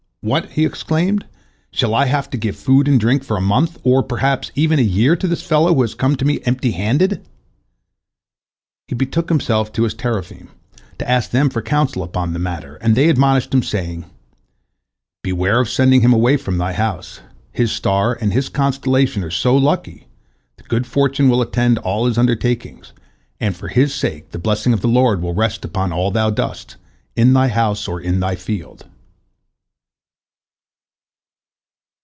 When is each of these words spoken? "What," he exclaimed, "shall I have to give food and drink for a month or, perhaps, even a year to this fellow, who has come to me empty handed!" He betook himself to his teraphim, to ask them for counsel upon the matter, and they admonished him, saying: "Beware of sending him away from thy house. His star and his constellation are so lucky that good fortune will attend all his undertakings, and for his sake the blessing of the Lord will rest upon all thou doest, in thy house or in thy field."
"What," 0.23 0.51
he 0.51 0.65
exclaimed, 0.67 1.25
"shall 1.71 1.95
I 1.95 2.05
have 2.05 2.29
to 2.29 2.37
give 2.37 2.55
food 2.55 2.87
and 2.87 2.99
drink 2.99 3.23
for 3.23 3.37
a 3.37 3.41
month 3.41 3.79
or, 3.83 4.03
perhaps, 4.03 4.51
even 4.53 4.77
a 4.77 4.83
year 4.83 5.15
to 5.15 5.27
this 5.27 5.41
fellow, 5.41 5.73
who 5.73 5.81
has 5.81 5.95
come 5.95 6.15
to 6.15 6.23
me 6.25 6.39
empty 6.45 6.73
handed!" 6.73 7.25
He 8.87 8.93
betook 8.93 9.29
himself 9.29 9.73
to 9.73 9.81
his 9.81 9.95
teraphim, 9.95 10.49
to 10.99 11.09
ask 11.09 11.31
them 11.31 11.49
for 11.49 11.63
counsel 11.63 12.03
upon 12.03 12.33
the 12.33 12.37
matter, 12.39 12.75
and 12.83 12.93
they 12.93 13.09
admonished 13.09 13.51
him, 13.51 13.63
saying: 13.63 14.05
"Beware 15.23 15.59
of 15.59 15.69
sending 15.71 16.01
him 16.01 16.13
away 16.13 16.37
from 16.37 16.59
thy 16.59 16.73
house. 16.73 17.21
His 17.51 17.71
star 17.71 18.13
and 18.21 18.31
his 18.31 18.47
constellation 18.47 19.23
are 19.23 19.31
so 19.31 19.57
lucky 19.57 20.05
that 20.57 20.67
good 20.69 20.85
fortune 20.85 21.29
will 21.29 21.41
attend 21.41 21.79
all 21.79 22.05
his 22.05 22.19
undertakings, 22.19 22.93
and 23.39 23.55
for 23.55 23.69
his 23.69 23.91
sake 23.91 24.29
the 24.29 24.37
blessing 24.37 24.71
of 24.71 24.81
the 24.81 24.87
Lord 24.87 25.19
will 25.19 25.33
rest 25.33 25.65
upon 25.65 25.91
all 25.91 26.11
thou 26.11 26.29
doest, 26.29 26.75
in 27.15 27.33
thy 27.33 27.47
house 27.47 27.87
or 27.87 27.99
in 27.99 28.19
thy 28.19 28.35
field." 28.35 28.85